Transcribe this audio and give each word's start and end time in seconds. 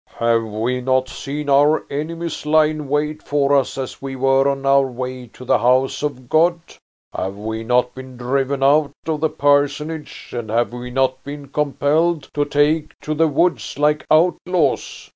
"Have 0.17 0.41
we 0.45 0.81
not 0.81 1.09
seen 1.09 1.47
our 1.47 1.85
enemies 1.91 2.43
lie 2.43 2.65
in 2.65 2.89
wait 2.89 3.21
for 3.21 3.53
us 3.55 3.77
as 3.77 4.01
we 4.01 4.15
were 4.15 4.49
on 4.49 4.65
our 4.65 4.87
way 4.87 5.27
to 5.27 5.45
the 5.45 5.59
house 5.59 6.01
of 6.01 6.27
God? 6.27 6.59
Have 7.13 7.37
we 7.37 7.63
not 7.63 7.93
been 7.93 8.17
driven 8.17 8.63
out 8.63 8.93
of 9.05 9.19
the 9.21 9.29
parsonage, 9.29 10.33
and 10.35 10.49
have 10.49 10.73
we 10.73 10.89
not 10.89 11.23
been 11.23 11.49
compelled 11.49 12.29
to 12.33 12.45
take 12.45 12.99
to 13.01 13.13
the 13.13 13.27
woods 13.27 13.77
like 13.77 14.03
outlaws? 14.09 15.07